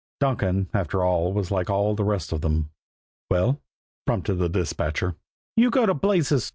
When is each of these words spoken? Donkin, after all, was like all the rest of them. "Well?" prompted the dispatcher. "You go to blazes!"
Donkin, 0.19 0.67
after 0.73 1.03
all, 1.03 1.31
was 1.31 1.51
like 1.51 1.69
all 1.69 1.93
the 1.93 2.03
rest 2.03 2.31
of 2.31 2.41
them. 2.41 2.71
"Well?" 3.29 3.61
prompted 4.07 4.37
the 4.39 4.49
dispatcher. 4.49 5.15
"You 5.55 5.69
go 5.69 5.85
to 5.85 5.93
blazes!" 5.93 6.49